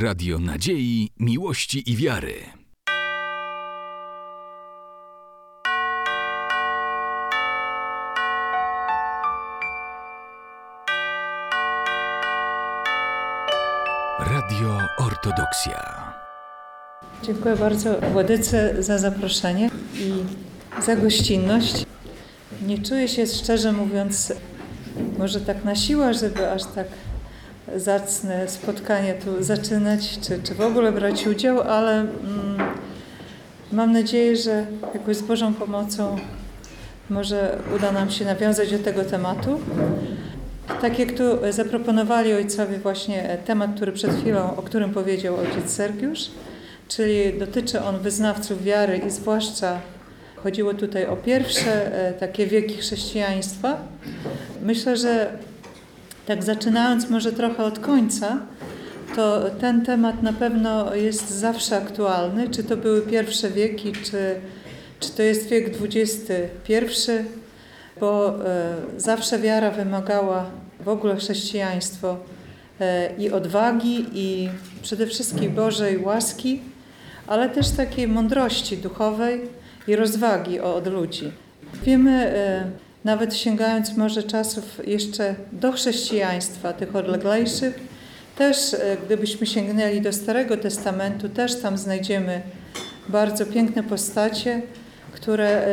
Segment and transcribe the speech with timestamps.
[0.00, 2.34] Radio Nadziei, Miłości i Wiary.
[14.18, 16.12] Radio Ortodoksja.
[17.22, 20.12] Dziękuję bardzo Władyce za zaproszenie i
[20.82, 21.86] za gościnność.
[22.66, 24.32] Nie czuję się szczerze mówiąc
[25.18, 26.86] może tak na siłę, żeby aż tak
[27.76, 32.08] zacne spotkanie tu zaczynać, czy, czy w ogóle brać udział, ale mm,
[33.72, 36.16] mam nadzieję, że jakoś z Bożą pomocą
[37.10, 39.60] może uda nam się nawiązać do tego tematu.
[40.80, 46.30] Tak jak tu zaproponowali ojcowie właśnie temat, który przed chwilą, o którym powiedział ojciec Sergiusz,
[46.88, 49.80] czyli dotyczy on wyznawców wiary i zwłaszcza
[50.36, 53.76] chodziło tutaj o pierwsze e, takie wieki chrześcijaństwa.
[54.62, 55.32] Myślę, że
[56.28, 58.38] tak zaczynając może trochę od końca,
[59.16, 64.34] to ten temat na pewno jest zawsze aktualny, czy to były pierwsze wieki, czy,
[65.00, 67.10] czy to jest wiek XXI,
[68.00, 72.16] bo e, zawsze wiara wymagała w ogóle chrześcijaństwo
[72.80, 74.48] e, i odwagi, i
[74.82, 76.60] przede wszystkim Bożej łaski,
[77.26, 79.40] ale też takiej mądrości duchowej
[79.86, 81.32] i rozwagi od ludzi.
[81.84, 87.80] Wiemy, e, nawet sięgając może czasów jeszcze do chrześcijaństwa, tych odleglejszych,
[88.36, 92.42] też gdybyśmy sięgnęli do Starego Testamentu, też tam znajdziemy
[93.08, 94.62] bardzo piękne postacie,
[95.12, 95.66] które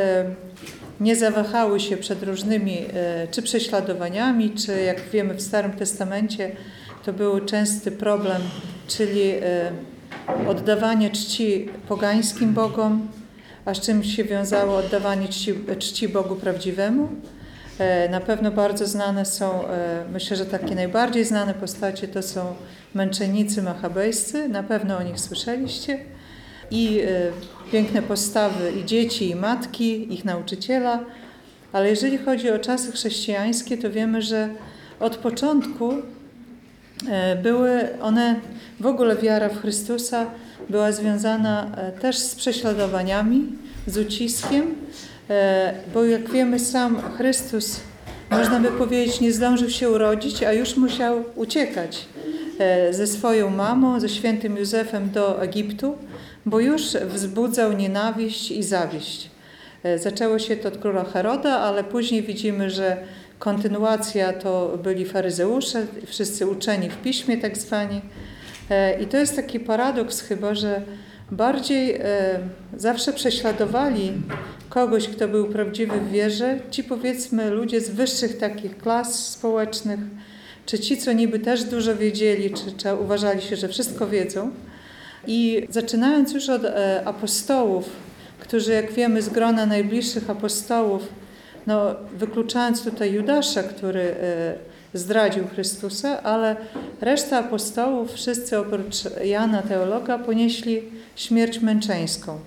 [0.99, 6.51] nie zawahały się przed różnymi e, czy prześladowaniami, czy jak wiemy w Starym Testamencie
[7.05, 8.41] to był częsty problem,
[8.87, 9.71] czyli e,
[10.47, 13.07] oddawanie czci pogańskim bogom,
[13.65, 17.09] a z czym się wiązało oddawanie czci, czci Bogu prawdziwemu.
[17.79, 19.63] E, na pewno bardzo znane są,
[20.13, 22.55] myślę, że takie najbardziej znane postacie to są
[22.93, 25.99] męczennicy machabejscy, na pewno o nich słyszeliście
[26.71, 30.99] i e, piękne postawy i dzieci, i matki, ich nauczyciela.
[31.73, 34.49] Ale jeżeli chodzi o czasy chrześcijańskie, to wiemy, że
[34.99, 35.93] od początku
[37.09, 38.35] e, były one,
[38.79, 40.25] w ogóle wiara w Chrystusa
[40.69, 43.47] była związana e, też z prześladowaniami,
[43.87, 44.75] z uciskiem,
[45.93, 47.79] bo jak wiemy, sam Chrystus,
[48.31, 52.05] można by powiedzieć, nie zdążył się urodzić, a już musiał uciekać
[52.91, 55.95] ze swoją mamą, ze świętym Józefem do Egiptu
[56.45, 59.29] bo już wzbudzał nienawiść i zawiść.
[59.83, 62.97] E, zaczęło się to od króla Heroda, ale później widzimy, że
[63.39, 68.01] kontynuacja to byli faryzeusze, wszyscy uczeni w piśmie tak zwani.
[68.69, 70.81] E, I to jest taki paradoks chyba, że
[71.31, 71.99] bardziej e,
[72.77, 74.11] zawsze prześladowali
[74.69, 79.99] kogoś, kto był prawdziwy w wierze, ci powiedzmy ludzie z wyższych takich klas społecznych,
[80.65, 84.51] czy ci, co niby też dużo wiedzieli, czy, czy uważali się, że wszystko wiedzą,
[85.27, 87.89] i zaczynając już od e, apostołów,
[88.39, 91.07] którzy, jak wiemy, z grona najbliższych apostołów,
[91.67, 94.15] no, wykluczając tutaj Judasza, który
[94.95, 96.55] zdradził Chrystusa, ale
[97.01, 100.81] reszta apostołów, wszyscy oprócz Jana, teologa, ponieśli
[101.15, 102.39] śmierć męczeńską.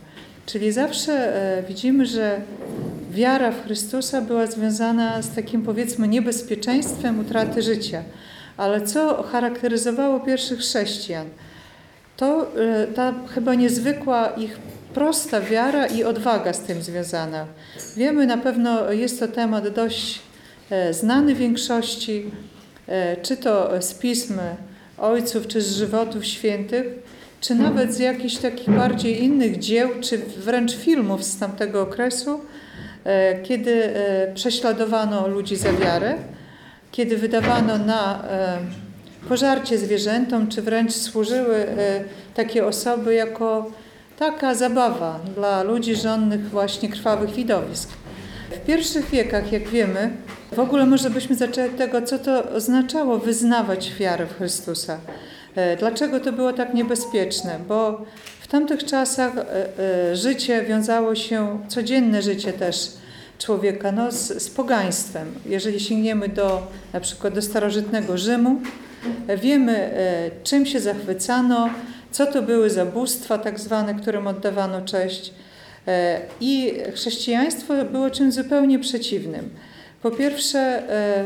[0.47, 1.13] Czyli zawsze
[1.59, 2.41] e, widzimy, że
[3.11, 8.03] wiara w Chrystusa była związana z takim, powiedzmy, niebezpieczeństwem utraty życia.
[8.57, 11.27] Ale co charakteryzowało pierwszych chrześcijan?
[12.19, 14.59] to e, ta chyba niezwykła ich
[14.95, 17.47] prosta wiara i odwaga z tym związana.
[17.97, 20.21] Wiemy na pewno, jest to temat dość
[20.91, 22.31] znany większości,
[22.87, 24.39] e, czy to z pism
[24.99, 26.87] ojców, czy z żywotów świętych,
[27.41, 32.41] czy nawet z jakichś takich bardziej innych dzieł, czy wręcz filmów z tamtego okresu,
[33.43, 33.93] kiedy
[34.35, 36.15] prześladowano ludzi za wiarę,
[36.93, 38.25] kiedy wydawano na
[39.29, 42.05] pożarcie zwierzętom, czy wręcz służyły e,
[42.35, 43.71] takie osoby jako
[44.19, 47.89] taka zabawa dla ludzi żonnych właśnie krwawych widowisk.
[48.69, 50.11] Pierwszych wiekach, jak wiemy,
[50.53, 54.99] w ogóle może byśmy zaczęli od tego, co to oznaczało wyznawać wiarę w Chrystusa.
[55.55, 57.59] E, dlaczego to było tak niebezpieczne?
[57.69, 58.05] Bo
[58.41, 62.93] w tamtych czasach e, życie wiązało się, codzienne życie też
[63.39, 65.35] człowieka, no, z, z pogaństwem.
[65.47, 68.61] Jeżeli sięgniemy do na przykład do starożytnego Rzymu,
[69.43, 71.71] Wiemy, e, czym się zachwycano,
[72.11, 75.33] co to były zabóstwa tak zwane, którym oddawano cześć.
[75.89, 79.51] E, I chrześcijaństwo było czymś zupełnie przeciwnym.
[80.03, 81.25] Po pierwsze, e,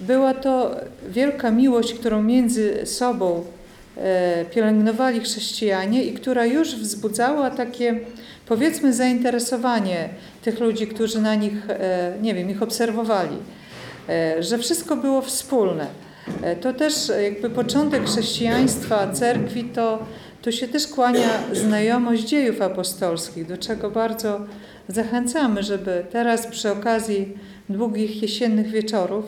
[0.00, 0.76] była to
[1.08, 3.44] wielka miłość, którą między sobą
[4.50, 8.00] pielęgnowali chrześcijanie i która już wzbudzała takie,
[8.46, 10.08] powiedzmy, zainteresowanie
[10.42, 11.52] tych ludzi, którzy na nich,
[12.22, 13.36] nie wiem, ich obserwowali,
[14.40, 15.86] że wszystko było wspólne.
[16.42, 19.98] E, to też jakby początek chrześcijaństwa, cerkwi, to,
[20.48, 24.40] to się też kłania znajomość dziejów apostolskich, do czego bardzo
[24.88, 29.24] zachęcamy, żeby teraz przy okazji długich jesiennych wieczorów,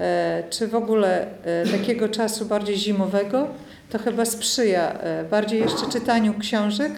[0.00, 3.48] e, czy w ogóle e, takiego czasu bardziej zimowego,
[3.90, 4.98] to chyba sprzyja
[5.30, 6.92] bardziej jeszcze czytaniu książek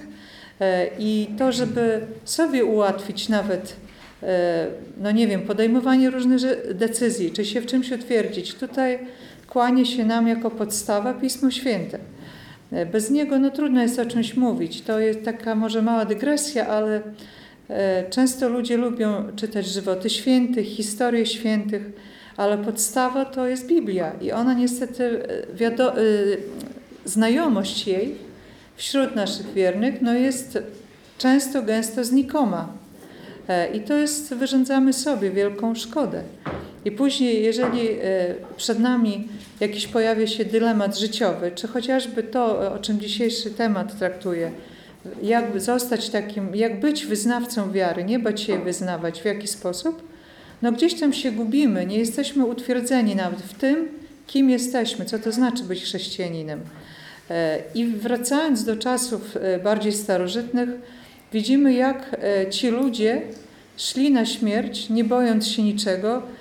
[0.99, 3.77] i to, żeby sobie ułatwić nawet
[5.01, 6.41] no nie wiem, podejmowanie różnych
[6.75, 8.55] decyzji, czy się w czymś utwierdzić.
[8.55, 8.99] Tutaj
[9.47, 11.99] kłanie się nam jako podstawa Pismo Święte.
[12.73, 14.83] E, bez niego no, trudno jest o czymś mówić.
[14.83, 17.01] To jest taka może mała dygresja, ale
[17.69, 21.83] e, często ludzie lubią czytać żywoty świętych, historie świętych,
[22.37, 25.97] ale podstawa to jest Biblia i ona niestety, e,
[27.05, 28.15] znajomość jej
[28.77, 30.59] wśród naszych wiernych no jest
[31.19, 32.69] często, gęsto znikoma.
[33.75, 36.23] I to jest, wyrządzamy sobie wielką szkodę.
[36.89, 39.29] I później, jeżeli e, przed nami
[39.61, 44.51] jakiś pojawia się dylemat życiowy, czy chociażby to, o czym dzisiejszy temat traktuje,
[45.23, 50.09] jak zostać takim, jak być wyznawcą wiary, nie bać się wyznawać, w jaki sposób,
[50.63, 53.89] no gdzieś tam się gubimy, nie jesteśmy utwierdzeni nawet w tym,
[54.27, 56.61] kim jesteśmy, co to znaczy być chrześcijaninem.
[57.31, 60.69] E, I wracając do czasów e, bardziej starożytnych,
[61.33, 62.17] widzimy, jak
[62.51, 63.23] ci ludzie
[63.77, 66.38] szli na śmierć, nie bojąc się niczego, E,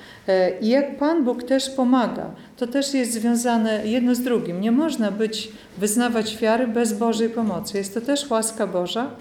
[0.62, 4.62] I jak Pan Bóg też pomaga, to też jest związane jedno z drugim.
[4.62, 7.78] Nie można być, wyznawać wiary bez Bożej pomocy.
[7.78, 9.12] Jest to też łaska Boża,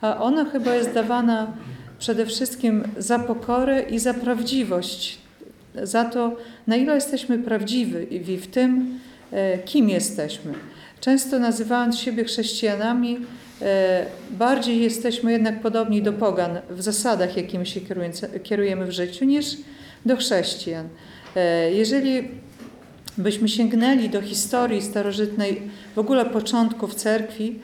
[0.00, 1.52] a ona chyba jest dawana
[1.98, 5.18] przede wszystkim za pokorę i za prawdziwość,
[5.82, 8.98] za to, na ile jesteśmy prawdziwi w tym,
[9.32, 10.52] e, kim jesteśmy.
[11.00, 13.18] Często nazywając siebie chrześcijanami,
[13.62, 17.80] e, bardziej jesteśmy jednak podobni do pogan w zasadach, jakimi się
[18.42, 19.56] kierujemy w życiu, niż
[20.06, 20.88] do chrześcijan.
[21.36, 22.28] E, jeżeli
[23.18, 25.62] byśmy sięgnęli do historii starożytnej,
[25.94, 27.58] w ogóle początków cerkwi,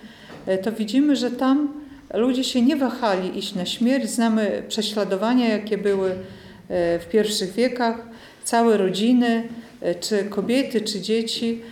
[0.47, 1.73] e, to widzimy, że tam
[2.15, 4.11] ludzie się nie wahali iść na śmierć.
[4.11, 6.17] Znamy prześladowania, jakie były e,
[6.99, 8.07] w pierwszych wiekach.
[8.45, 9.49] Całe rodziny,
[10.01, 11.63] czy kobiety, czy dzieci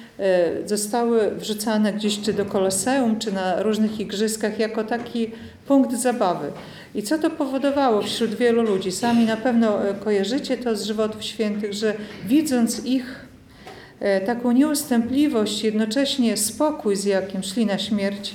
[0.67, 5.31] zostały wrzucane gdzieś czy do koloseum, czy na różnych igrzyskach jako taki
[5.67, 6.53] punkt zabawy.
[6.97, 8.93] I co to powodowało wśród wielu ludzi?
[8.93, 11.95] Sami na pewno e, kojarzycie to z żywotów świętych, że
[12.27, 13.27] widząc ich
[14.01, 18.35] e, taką nieustępliwość, jednocześnie spokój, z jakim szli na śmierć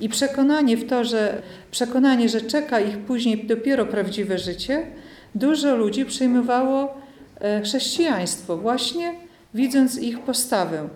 [0.00, 4.86] i przekonanie w to, że przekonanie, że czeka ich później dopiero prawdziwe życie,
[5.34, 6.94] dużo ludzi przyjmowało
[7.40, 9.14] e, chrześcijaństwo, właśnie
[9.54, 10.88] widząc ich postawę.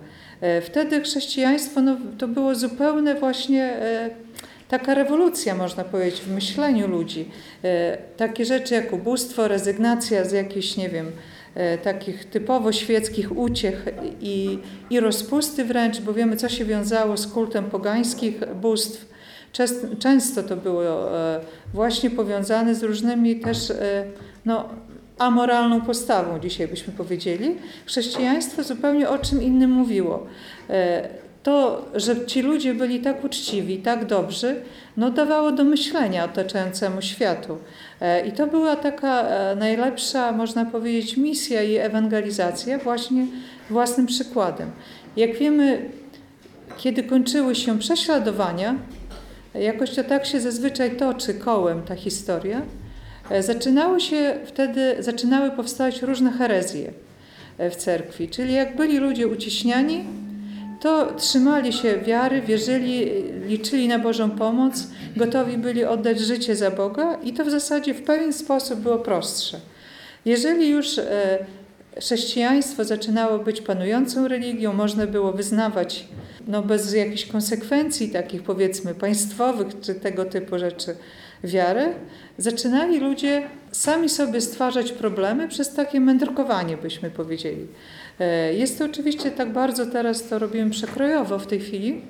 [0.63, 3.77] Wtedy chrześcijaństwo no, to było zupełne właśnie
[4.71, 7.31] taka rewolucja, można powiedzieć, w myśleniu ludzi.
[7.65, 11.13] E, takie rzeczy jak ubóstwo, rezygnacja z jakichś, nie wiem,
[11.55, 13.87] e, takich typowo świeckich uciech
[14.21, 14.59] i,
[14.91, 19.11] i rozpusty wręcz, bo wiemy, co się wiązało z kultem pogańskich bóstw.
[19.99, 21.41] Często to było e,
[21.75, 23.73] właśnie powiązane z różnymi też
[24.45, 24.69] no,
[25.19, 27.57] amoralną postawą, dzisiaj byśmy powiedzieli.
[27.87, 30.27] Chrześcijaństwo zupełnie o czym innym mówiło
[31.43, 34.57] to, że ci ludzie byli tak uczciwi, tak dobrzy,
[34.97, 37.59] no dawało do myślenia otaczającemu światu.
[38.01, 43.27] E, I to była taka e, najlepsza, można powiedzieć, misja i ewangelizacja właśnie
[43.71, 44.71] własnym przykładem.
[45.17, 45.91] Jak wiemy,
[46.79, 48.75] kiedy kończyły się prześladowania,
[49.55, 52.63] jakoś to tak się zazwyczaj toczy kołem ta historia,
[53.31, 56.93] e, zaczynały się wtedy, zaczynały powstawać różne herezje
[57.59, 58.29] w cerkwi.
[58.29, 60.05] Czyli jak byli ludzie uciśniani,
[60.81, 63.11] to trzymali się wiary, wierzyli,
[63.47, 68.03] liczyli na Bożą pomoc, gotowi byli oddać życie za Boga i to w zasadzie w
[68.03, 69.61] pewien sposób było prostsze.
[70.25, 71.39] Jeżeli już e,
[71.99, 76.09] chrześcijaństwo zaczynało być panującą religią, można było wyznawać
[76.47, 80.97] no, bez jakichś konsekwencji takich powiedzmy państwowych czy tego typu rzeczy
[81.45, 81.93] wiarę,
[82.39, 87.67] zaczynali ludzie sami sobie stwarzać problemy przez takie mędrkowanie, byśmy powiedzieli.
[88.21, 92.01] E, jest to oczywiście tak bardzo, teraz to robimy przekrojowo w tej chwili.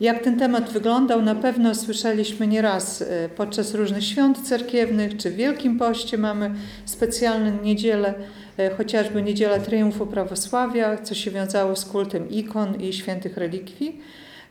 [0.00, 5.36] Jak ten temat wyglądał, na pewno słyszeliśmy nieraz e, podczas różnych świąt cerkiewnych, czy w
[5.36, 6.50] Wielkim Poście mamy
[6.84, 8.14] specjalne niedzielę,
[8.58, 14.00] e, chociażby Niedziela Triumfu Prawosławia, co się wiązało z kultem ikon i świętych relikwii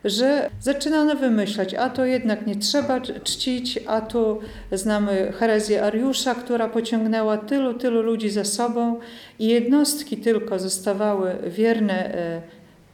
[0.04, 4.38] że zaczynano wymyślać, a to jednak nie trzeba czcić, a tu
[4.72, 9.00] znamy herezję Ariusza, która pociągnęła tylu, tylu ludzi za sobą
[9.38, 12.42] i jednostki tylko zostawały wierne e,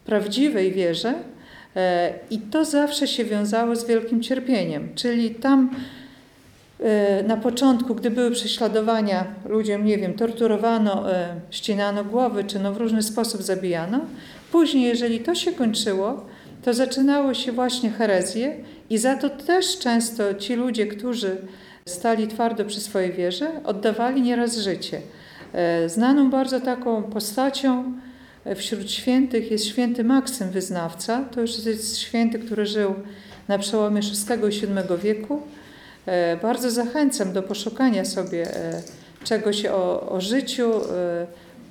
[0.06, 1.14] prawdziwej wierze
[1.76, 5.70] e, i to zawsze się wiązało z wielkim cierpieniem, czyli tam
[6.80, 11.04] e, na początku, gdy były prześladowania, ludziom, nie wiem, torturowano,
[11.50, 14.00] ścinano głowy, czy no w różny sposób zabijano.
[14.52, 16.26] Później, jeżeli to się kończyło,
[16.62, 18.56] to zaczynało się właśnie herezje
[18.90, 21.36] i za to też często ci ludzie, którzy
[21.86, 25.00] stali twardo przy swojej wierze, oddawali nieraz życie.
[25.52, 27.92] E, znaną bardzo taką postacią
[28.56, 31.24] wśród świętych jest święty Maksym Wyznawca.
[31.24, 32.94] To już jest święty, który żył
[33.48, 35.42] na przełomie VI i VII wieku.
[36.06, 38.82] E, bardzo zachęcam do poszukania sobie e,
[39.24, 40.72] czegoś o, o życiu.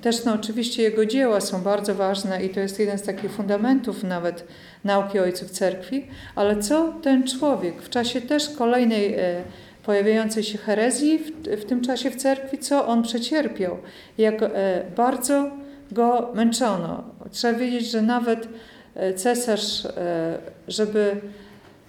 [0.02, 4.04] Też no, oczywiście jego dzieła są bardzo ważne i to jest jeden z takich fundamentów
[4.04, 4.44] nawet
[4.84, 9.16] nauki ojców cerkwi, ale co ten człowiek w czasie też kolejnej
[9.88, 11.30] pojawiającej się herezji w,
[11.62, 13.78] w tym czasie w cerkwi, co on przecierpiał,
[14.18, 14.48] jak e,
[14.96, 15.50] bardzo
[15.92, 17.04] go męczono.
[17.30, 18.48] Trzeba wiedzieć, że nawet
[18.94, 20.38] e, cesarz, e,
[20.68, 21.16] żeby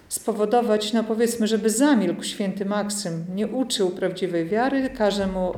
[0.10, 5.51] spowodować, no powiedzmy, żeby zamilkł święty Maksym, nie uczył prawdziwej wiary, każe mu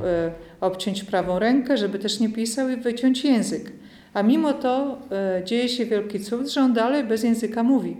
[0.60, 3.72] obciąć prawą rękę, żeby też nie pisał i wyciąć język.
[4.14, 4.98] A mimo to
[5.44, 7.96] dzieje się wielki cud, że on dalej bez języka mówi.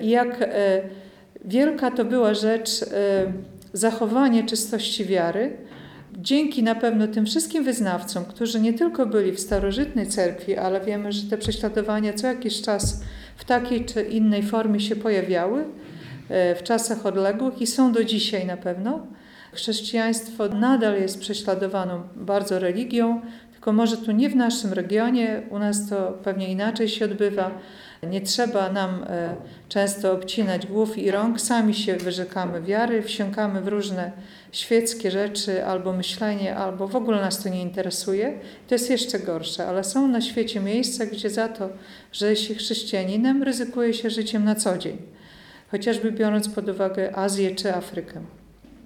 [0.00, 0.48] I jak
[1.44, 2.86] Wielka to była rzecz e,
[3.72, 5.56] zachowanie czystości wiary.
[6.18, 11.12] Dzięki na pewno tym wszystkim wyznawcom, którzy nie tylko byli w starożytnej cerkwi, ale wiemy,
[11.12, 13.00] że te prześladowania co jakiś czas
[13.38, 15.64] w takiej czy innej formie się pojawiały
[16.28, 19.06] e, w czasach odległych i są do dzisiaj na pewno.
[19.52, 23.20] Chrześcijaństwo nadal jest prześladowaną bardzo religią,
[23.52, 27.50] tylko może tu nie w naszym regionie, u nas to pewnie inaczej się odbywa.
[28.02, 29.36] Nie trzeba nam e,
[29.68, 34.12] często obcinać głów i rąk, sami się wyrzekamy wiary, wsiąkamy w różne
[34.52, 38.38] świeckie rzeczy albo myślenie, albo w ogóle nas to nie interesuje.
[38.68, 41.68] To jest jeszcze gorsze, ale są na świecie miejsca, gdzie za to,
[42.12, 44.96] że jest się chrześcijaninem, ryzykuje się życiem na co dzień,
[45.70, 48.20] chociażby biorąc pod uwagę Azję czy Afrykę.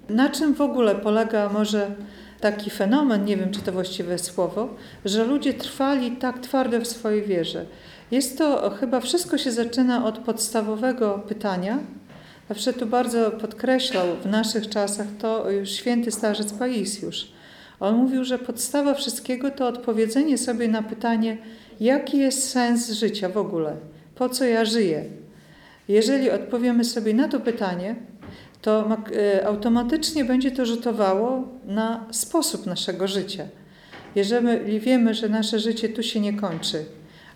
[0.09, 1.91] Na czym w ogóle polega może
[2.41, 4.69] taki fenomen, nie wiem czy to właściwe słowo,
[5.05, 7.67] że ludzie trwali tak twardo w swojej wierze.
[8.13, 11.79] Jest to chyba wszystko się zaczyna od podstawowego pytania.
[12.49, 17.33] Zawsze tu bardzo podkreślał w naszych czasach to już święty starzec Paisiusz.
[17.81, 21.39] On mówił, że podstawa wszystkiego to odpowiedzenie sobie na pytanie,
[21.81, 23.77] jaki jest sens życia w ogóle,
[24.15, 25.05] po co ja żyję.
[25.89, 27.97] Jeżeli odpowiemy sobie na to pytanie,
[28.63, 33.45] to e, automatycznie będzie to rzutowało na sposób naszego życia.
[34.15, 36.85] Jeżeli wiemy, że nasze życie tu się nie kończy,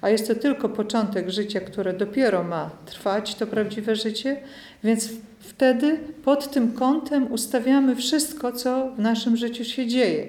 [0.06, 4.36] a jest to tylko początek życia, które dopiero ma trwać, to prawdziwe życie,
[4.84, 5.08] więc
[5.40, 10.26] wtedy pod tym kątem ustawiamy wszystko, co w naszym życiu się dzieje.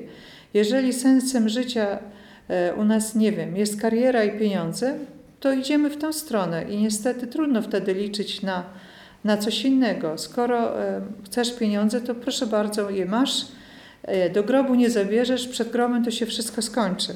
[0.54, 2.00] Jeżeli sensem życia
[2.48, 4.98] e, u nas, nie wiem, jest kariera i pieniądze,
[5.40, 8.64] to idziemy w tę stronę i niestety trudno wtedy liczyć na,
[9.24, 10.18] na coś innego.
[10.18, 13.46] Skoro e, chcesz pieniądze, to proszę bardzo, je masz,
[14.04, 17.16] e, do grobu nie zabierzesz, przed grobem to się wszystko skończy.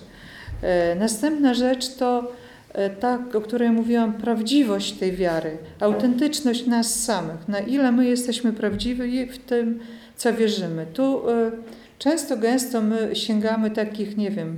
[0.95, 2.31] Następna rzecz to
[2.73, 8.53] E, ta, o której mówiłam, prawdziwość tej wiary, autentyczność nas samych, na ile my jesteśmy
[8.53, 9.79] prawdziwi w tym,
[10.15, 10.85] co wierzymy.
[10.93, 11.51] Tu e,
[11.99, 14.57] często, gęsto my sięgamy takich, nie wiem,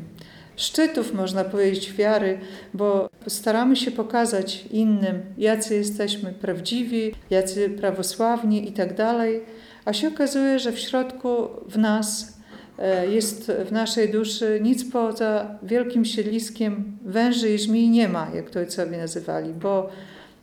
[0.55, 2.39] szczytów, można powiedzieć, wiary,
[2.74, 9.41] bo staramy się pokazać innym, jacy jesteśmy prawdziwi, jacy prawosławni i tak dalej,
[9.86, 12.38] a się okazuje, że w środku w nas
[13.10, 18.60] jest w naszej duszy nic poza wielkim siedliskiem węży i żmij nie ma, jak to
[18.60, 19.89] ojcowie nazywali, bo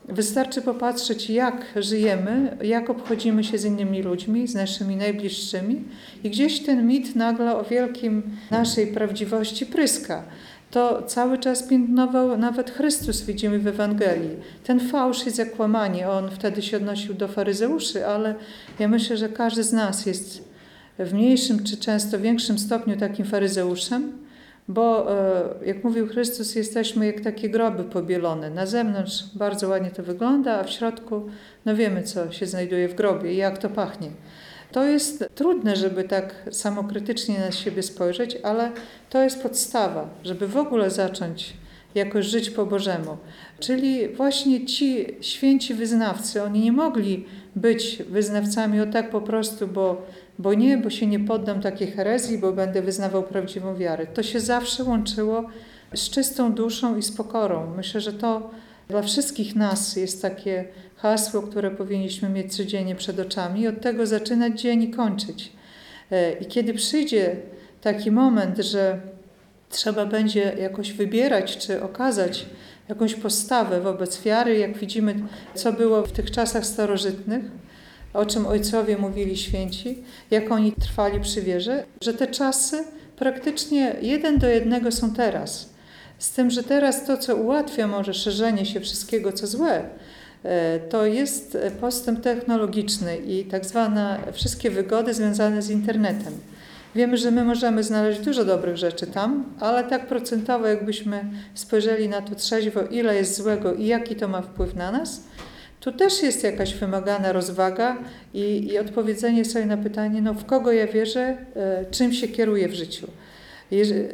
[0.09, 5.85] wystarczy popatrzeć, jak żyjemy, jak obchodzimy się z innymi ludźmi, z naszymi najbliższymi
[6.25, 10.23] i gdzieś ten mit nagle o wielkim naszej prawdziwości pryska.
[10.71, 14.37] To cały czas piętnował nawet Chrystus, widzimy w Ewangelii.
[14.65, 18.35] Ten fałsz i zakłamanie, on wtedy się odnosił do faryzeuszy, ale
[18.79, 20.50] ja myślę, że każdy z nas jest
[21.07, 24.13] w mniejszym czy często większym stopniu takim faryzeuszem,
[24.69, 28.51] bo e, jak mówił Chrystus, jesteśmy jak takie groby pobielone.
[28.51, 31.23] Na zewnątrz bardzo ładnie to wygląda, a w środku
[31.65, 34.11] no wiemy, co się znajduje w grobie i jak to pachnie.
[34.73, 38.71] To jest trudne, żeby tak samokrytycznie na siebie spojrzeć, ale
[39.11, 41.57] to jest podstawa, żeby w ogóle zacząć
[41.95, 43.17] jakoś żyć po Bożemu.
[43.61, 47.27] Czyli właśnie ci święci wyznawcy, oni nie mogli
[47.57, 50.07] być wyznawcami o tak po prostu, bo
[50.41, 54.07] bo nie, bo się nie poddam takiej herezji, bo będę wyznawał prawdziwą wiarę.
[54.07, 55.45] To się zawsze łączyło
[55.95, 57.75] z czystą duszą i z pokorą.
[57.77, 58.51] Myślę, że to
[58.89, 60.65] dla wszystkich nas jest takie
[60.97, 65.53] hasło, które powinniśmy mieć codziennie przed oczami i od tego zaczynać dzień i kończyć.
[66.11, 67.37] E, I kiedy przyjdzie
[67.81, 69.01] taki moment, że
[69.71, 72.47] trzeba będzie jakoś wybierać czy okazać
[72.89, 75.15] jakąś postawę wobec wiary, jak widzimy,
[75.55, 77.45] co było w tych czasach starożytnych,
[78.15, 79.99] o czym ojcowie mówili święci,
[80.31, 82.85] jak oni trwali przy wierze, że te czasy
[83.17, 85.71] praktycznie jeden do jednego są teraz.
[86.19, 89.83] Z tym, że teraz to, co ułatwia może szerzenie się wszystkiego, co złe,
[90.43, 96.33] e, to jest postęp technologiczny i tak zwane wszystkie wygody związane z internetem.
[96.95, 101.25] Wiemy, że my możemy znaleźć dużo dobrych rzeczy tam, ale tak procentowo, jakbyśmy
[101.55, 105.23] spojrzeli na to trzeźwo, ile jest złego i jaki to ma wpływ na nas,
[105.81, 107.97] tu też jest jakaś wymagana rozwaga
[108.35, 112.69] i, i odpowiedzenie sobie na pytanie, no w kogo ja wierzę, e, czym się kieruję
[112.69, 113.07] w życiu.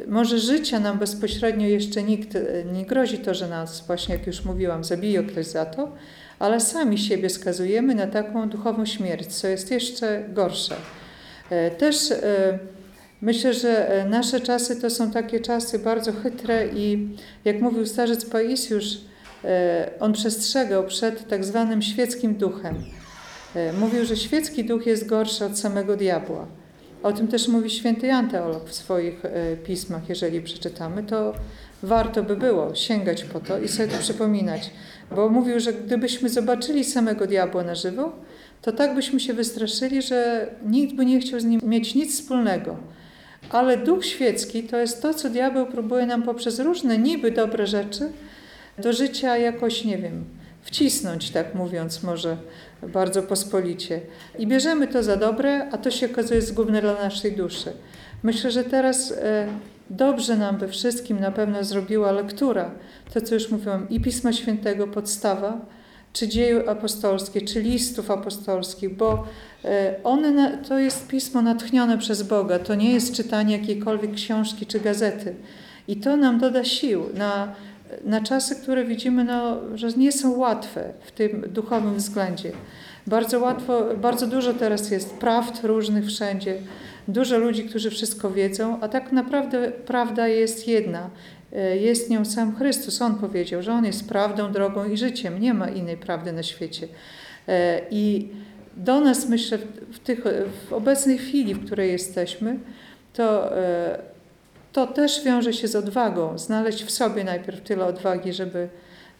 [0.07, 2.41] Może życia nam bezpośrednio jeszcze nikt e,
[2.73, 5.91] nie grozi to, że nas, właśnie jak już mówiłam, zabije ktoś za to,
[6.39, 10.75] ale sami siebie skazujemy na taką duchową śmierć, co jest jeszcze gorsze.
[11.49, 12.13] E, też
[13.21, 17.09] myślę, że nasze czasy to są takie czasy bardzo chytre i
[17.45, 18.97] jak mówił starzec Paisiusz,
[19.99, 22.75] on przestrzegał przed tak zwanym świeckim duchem.
[23.79, 26.47] Mówił, że świecki duch jest gorszy od samego diabła.
[27.03, 31.33] O tym też mówi święty Jan Teolog w swoich e, pismach, jeżeli przeczytamy, to
[31.83, 34.71] warto by było sięgać po to i sobie to przypominać,
[35.15, 38.11] bo mówił, że gdybyśmy zobaczyli samego diabła na żywo,
[38.61, 42.77] to tak byśmy się wystraszyli, że nikt by nie chciał z nim mieć nic wspólnego.
[43.49, 48.09] Ale duch świecki to jest to, co diabeł próbuje nam poprzez różne niby dobre rzeczy
[48.77, 50.25] do życia jakoś, nie wiem,
[50.61, 52.37] wcisnąć, tak mówiąc może
[52.83, 54.01] bardzo pospolicie.
[54.39, 57.73] I bierzemy to za dobre, a to się okazuje zgubne dla naszej duszy.
[58.23, 59.47] Myślę, że teraz e,
[59.89, 62.71] dobrze nam we wszystkim na pewno zrobiła lektura,
[63.13, 65.65] to co już mówiłam, i Pisma Świętego podstawa,
[66.13, 69.27] czy dzieje apostolskie, czy listów apostolskich, bo
[69.65, 74.79] e, one to jest pismo natchnione przez Boga, to nie jest czytanie jakiejkolwiek książki czy
[74.79, 75.35] gazety.
[75.87, 77.55] I to nam doda sił na
[78.03, 82.51] na czasy, które widzimy, no, że nie są łatwe w tym duchowym względzie.
[83.07, 86.55] Bardzo łatwo, bardzo dużo teraz jest prawd różnych wszędzie,
[87.07, 91.09] dużo ludzi, którzy wszystko wiedzą, a tak naprawdę prawda jest jedna.
[91.53, 93.01] E, jest nią sam Chrystus.
[93.01, 95.41] On powiedział, że On jest prawdą, drogą i życiem.
[95.41, 96.87] Nie ma innej prawdy na świecie.
[97.47, 98.29] E, I
[98.77, 99.57] do nas, myślę,
[99.91, 100.23] w, tych,
[100.69, 102.59] w obecnej chwili, w której jesteśmy,
[103.13, 103.99] to e,
[104.77, 106.37] to też wiąże się z odwagą.
[106.37, 108.69] Znaleźć w sobie najpierw tyle odwagi, żeby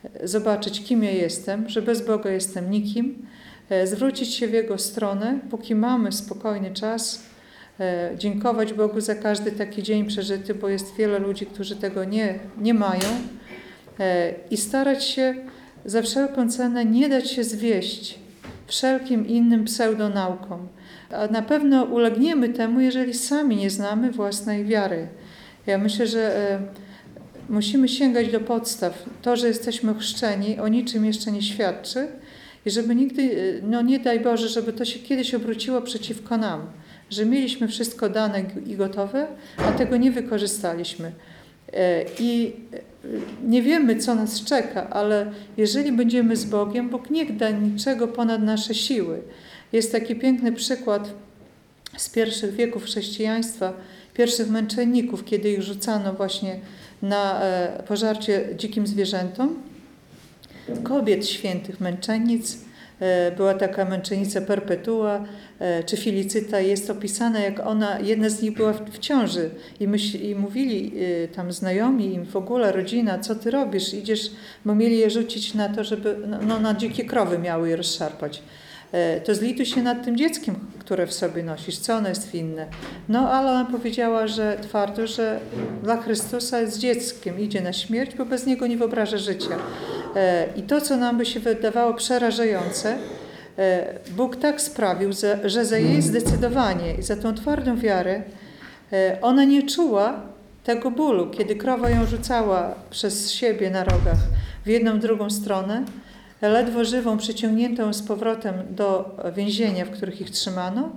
[0.04, 3.28] e, zobaczyć, kim ja jestem, że bez Boga jestem nikim,
[3.70, 7.24] e, zwrócić się w Jego stronę, póki mamy spokojny czas,
[7.80, 12.40] e, dziękować Bogu za każdy taki dzień przeżyty, bo jest wiele ludzi, którzy tego nie,
[12.58, 13.10] nie mają
[14.52, 15.36] i starać się
[15.86, 18.20] za wszelką cenę nie dać się zwieść
[18.68, 20.68] wszelkim innym pseudonaukom.
[21.12, 25.08] A na pewno ulegniemy temu, jeżeli sami nie znamy własnej wiary.
[25.68, 26.60] Ja myślę, że e,
[27.50, 29.04] musimy sięgać do podstaw.
[29.22, 32.08] To, że jesteśmy chrzczeni, o niczym jeszcze nie świadczy
[32.66, 36.62] i żeby nigdy, e, no nie daj Boże, żeby to się kiedyś obróciło przeciwko nam,
[37.10, 39.28] że mieliśmy wszystko dane i gotowe,
[39.58, 41.12] a tego nie wykorzystaliśmy.
[41.74, 42.54] E, I
[43.44, 48.44] nie wiemy, co nas czeka, ale jeżeli będziemy z Bogiem, Bóg nie da niczego ponad
[48.44, 49.22] nasze siły.
[49.74, 51.14] Jest taki piękny przykład
[51.98, 53.74] z pierwszych wieków chrześcijaństwa,
[54.18, 56.60] pierwszych męczenników, kiedy ich rzucano właśnie
[57.02, 59.56] na e, pożarcie dzikim zwierzętom.
[60.84, 62.58] Kobiet świętych, męczennic.
[63.00, 65.26] E, była taka męczennica Perpetua
[65.60, 66.60] e, czy Filicyta.
[66.60, 69.50] Jest opisane, jak ona, jedna z nich była w ciąży
[69.80, 70.94] i, myśl, i mówili
[71.36, 73.94] tam znajomi im w ogóle, rodzina, co ty robisz?
[73.94, 74.32] Idziesz,
[74.66, 78.42] bo mieli je rzucić na to, żeby no, no na dzikie krowy miały je rozszarpać.
[78.92, 82.66] E, to zlituj się nad tym dzieckiem, które w sobie nosisz, co ono jest winne.
[83.10, 85.40] No ale ona powiedziała, że twardo, że
[85.84, 89.58] dla Chrystusa jest dzieckiem, idzie na śmierć, bo bez Niego nie wyobraża życia.
[90.16, 92.98] E, I to, co nam by się wydawało przerażające,
[93.58, 95.10] e, Bóg tak sprawił,
[95.46, 98.22] że za jej zdecydowanie i za tą twardą wiarę
[99.22, 100.22] ona nie czuła
[100.64, 104.18] tego bólu, kiedy krowa ją rzucała przez siebie na rogach
[104.66, 105.84] w jedną, drugą stronę,
[106.42, 110.90] ledwo żywą przyciągniętą z powrotem do więzienia, w których ich trzymano,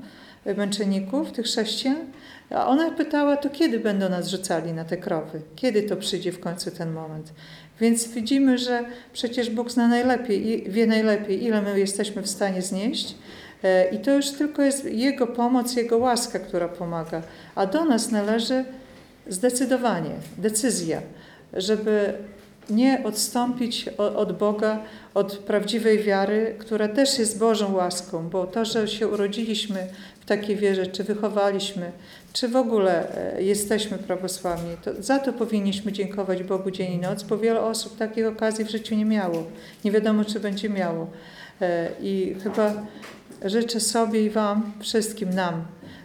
[0.57, 1.97] męczenników, tych chrześcijan,
[2.51, 5.41] a ona pytała, to kiedy będą nas rzucali na te krowy?
[5.57, 7.33] Kiedy to przyjdzie w końcu ten moment?
[7.81, 12.63] Więc widzimy, że przecież Bóg zna najlepiej i wie najlepiej, ile my jesteśmy w stanie
[12.63, 13.15] znieść.
[13.65, 17.23] E, I to już tylko jest Jego pomoc, Jego łaska, która pomaga.
[17.55, 18.65] A do nas należy
[19.29, 21.03] zdecydowanie, decyzja,
[21.53, 22.13] żeby
[22.71, 24.79] nie odstąpić od Boga,
[25.15, 29.87] od prawdziwej wiary, która też jest Bożą łaską, bo to, że się urodziliśmy
[30.21, 31.93] w takiej wierze, czy wychowaliśmy,
[32.33, 37.23] czy w ogóle e, jesteśmy prawosławni, to za to powinniśmy dziękować Bogu dzień i noc,
[37.23, 39.45] bo wiele osób takich okazji w życiu nie miało.
[39.85, 41.07] Nie wiadomo, czy będzie miało.
[41.61, 42.75] E, I chyba
[43.45, 45.65] życzę sobie i Wam, wszystkim nam,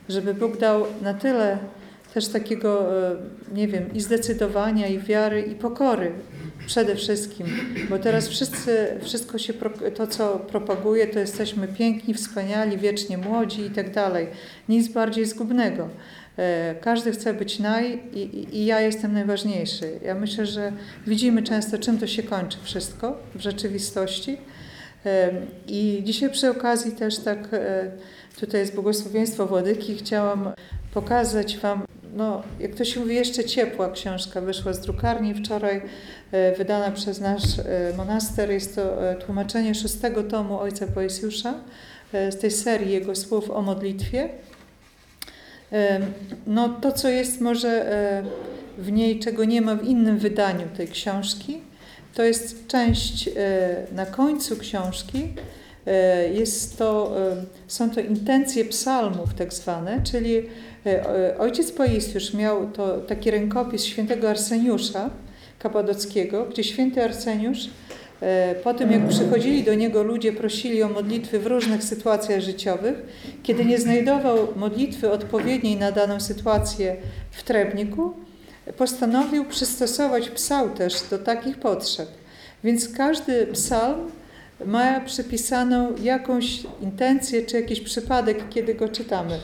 [0.09, 1.57] żeby Bóg dał na tyle
[2.13, 3.15] też takiego, e,
[3.53, 6.11] nie wiem, i zdecydowania, i wiary, i pokory
[6.65, 7.47] przede wszystkim,
[7.89, 9.53] bo teraz wszyscy, wszystko się,
[9.95, 14.27] to co propaguje, to jesteśmy piękni, wspaniali, wiecznie młodzi i tak dalej.
[14.69, 15.89] Nic bardziej zgubnego.
[16.37, 19.99] E, każdy chce być naj i, i, i ja jestem najważniejszy.
[20.05, 20.71] Ja myślę, że
[21.07, 24.37] widzimy często, czym to się kończy wszystko w rzeczywistości.
[25.05, 25.31] E,
[25.67, 27.49] I dzisiaj przy okazji też tak,
[28.39, 30.53] tutaj jest błogosławieństwo Władyki, chciałam
[30.93, 35.81] pokazać Wam no, jak to się mówi, jeszcze ciepła książka wyszła z drukarni wczoraj,
[36.31, 38.51] e, wydana przez nasz e, monaster.
[38.51, 41.53] Jest to e, tłumaczenie szóstego tomu ojca Poesjusza
[42.13, 44.29] z tej serii jego słów o modlitwie.
[46.47, 47.85] No, to, co jest może
[48.77, 51.57] w niej, czego nie ma w innym wydaniu tej książki,
[52.13, 53.29] to jest część
[53.91, 55.33] na końcu książki,
[56.33, 57.15] jest to,
[57.67, 60.43] są to intencje psalmów tak zwane, czyli
[60.85, 65.09] E, e, ojciec Poisjusz miał to taki rękopis świętego Arseniusza
[65.59, 67.69] Kapadockiego, gdzie święty Arseniusz
[68.21, 72.95] e, po tym, jak przychodzili do niego ludzie, prosili o modlitwy w różnych sytuacjach życiowych,
[73.43, 76.95] kiedy nie znajdował modlitwy odpowiedniej na daną sytuację
[77.31, 78.13] w Trebniku,
[78.77, 82.09] postanowił przystosować psałterz do takich potrzeb.
[82.63, 84.11] Więc każdy psalm
[84.65, 89.39] ma przypisaną jakąś intencję czy jakiś przypadek, kiedy go czytamy.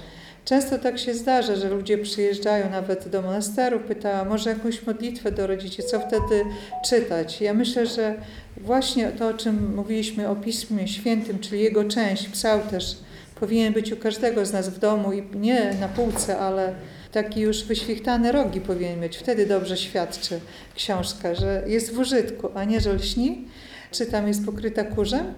[0.45, 5.83] Często tak się zdarza, że ludzie przyjeżdżają nawet do monasteru, pytają, może jakąś modlitwę dorodzicie,
[5.83, 6.45] co wtedy
[6.85, 7.41] czytać.
[7.41, 8.15] Ja myślę, że
[8.57, 12.97] właśnie to, o czym mówiliśmy o Pismie Świętym, czyli jego część, psałterz,
[13.39, 16.73] powinien być u każdego z nas w domu i nie na półce, ale
[17.11, 19.17] taki już wyświchtany rogi powinien mieć.
[19.17, 20.39] Wtedy dobrze świadczy
[20.75, 23.47] książka, że jest w użytku, a nie, że lśni,
[23.91, 25.33] czy tam jest pokryta kurzem.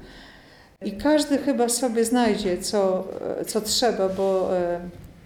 [0.86, 3.08] I każdy chyba sobie znajdzie, co,
[3.48, 4.80] co trzeba, bo e,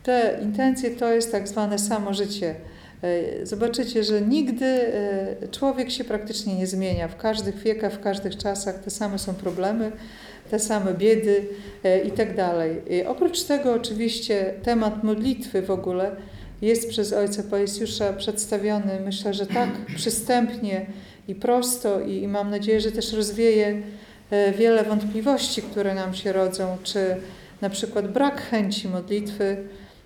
[0.04, 2.56] te intencje to jest tak zwane samo życie.
[3.04, 7.08] E, zobaczycie, że nigdy e, człowiek się praktycznie nie zmienia.
[7.08, 9.92] W każdych wiekach, w każdych czasach te same są problemy,
[10.52, 11.46] te same biedy
[12.06, 12.82] i tak dalej.
[13.08, 16.12] Oprócz tego oczywiście temat modlitwy w ogóle
[16.62, 20.86] jest przez ojca Pajsiusza przedstawiony, myślę, że tak przystępnie
[21.28, 23.82] i prosto i, i mam nadzieję, że też rozwieje
[24.32, 27.16] E, wiele wątpliwości, które nam się rodzą, czy
[27.62, 29.58] na przykład brak chęci modlitwy.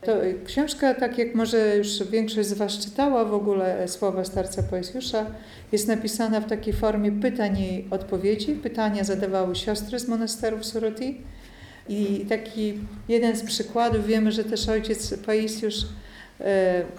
[0.01, 0.12] To
[0.45, 5.25] książka, tak jak może już większość z Was czytała w ogóle słowa starca Poezjusza,
[5.71, 8.51] jest napisana w takiej formie pytań i odpowiedzi.
[8.53, 11.21] Pytania zadawały siostry z monasteru Suroti.
[11.89, 12.73] I taki
[13.10, 16.00] jeden z przykładów, wiemy, że też ojciec Paisiusz E,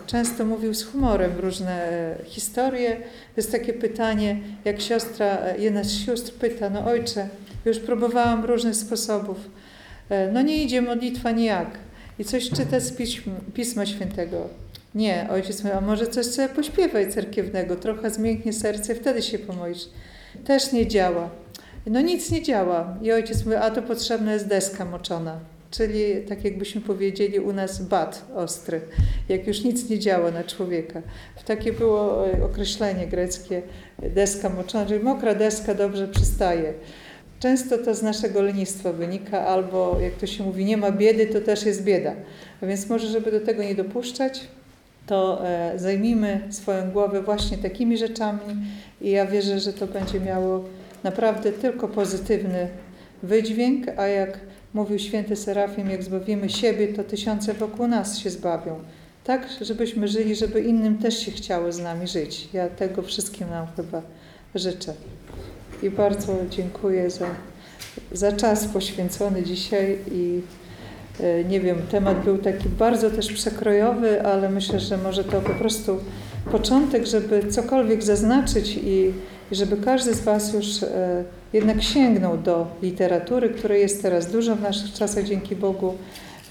[0.07, 2.97] często mówił z humorem różne e, historie.
[3.37, 7.29] Jest takie pytanie, jak siostra, e, jedna z sióstr pyta, no ojcze,
[7.65, 9.37] już próbowałam różnych sposobów,
[10.33, 11.69] no nie idzie modlitwa nijak.
[12.19, 14.49] I coś czyta z pism, Pisma Świętego.
[14.95, 19.89] Nie, ojciec mówi, a może coś sobie pośpiewaj cerkiewnego, trochę zmięknie serce, wtedy się pomodlisz.
[20.45, 21.31] Też nie działa.
[21.87, 22.97] No nic nie działa.
[23.03, 27.83] I ojciec mówi, a to potrzebna jest deska moczona czyli tak jakbyśmy powiedzieli u nas
[27.83, 28.81] bat ostry,
[29.29, 31.03] jak już nic nie działa na człowieka.
[31.47, 33.63] Takie było e, określenie greckie
[33.99, 36.75] deska moczona, czyli mokra deska dobrze przystaje.
[37.41, 41.41] Często to z naszego lenistwa wynika, albo jak to się mówi, nie ma biedy, to
[41.41, 42.15] też jest bieda.
[42.63, 44.41] A więc może, żeby do tego nie dopuszczać,
[45.07, 48.57] to e, zajmijmy swoją głowę właśnie takimi rzeczami
[49.01, 50.65] i ja wierzę, że to będzie miało
[51.03, 52.69] naprawdę tylko pozytywny
[53.23, 54.39] wydźwięk, a jak
[54.75, 58.79] Mówił święty Serafim, jak zbawimy siebie, to tysiące wokół nas się zbawią.
[59.25, 62.49] Tak, żebyśmy żyli, żeby innym też się chciało z nami żyć.
[62.53, 64.03] Ja tego wszystkim nam chyba
[64.55, 64.95] życzę.
[65.83, 67.27] I bardzo dziękuję za,
[68.13, 70.41] za czas poświęcony dzisiaj i
[71.21, 75.55] e, nie wiem, temat był taki bardzo też przekrojowy, ale myślę, że może to po
[75.55, 75.99] prostu
[76.53, 79.13] początek, żeby cokolwiek zaznaczyć i,
[79.53, 84.63] żeby każdy z Was już e, jednak sięgnął do literatury, której jest teraz dużo w
[84.63, 85.99] naszych czasach, dzięki Bogu,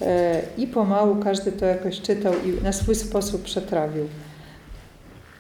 [0.02, 4.08] e, i pomału każdy to jakoś czytał i na swój sposób przetrawił.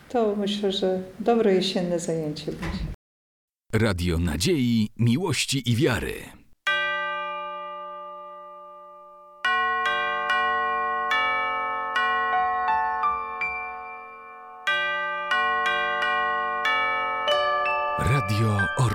[0.10, 2.86] To myślę, że dobre jesienne zajęcie będzie.
[3.74, 6.41] Radio Nadziei, Miłości i Wiary.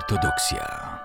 [0.07, 0.96] Ortodoksja.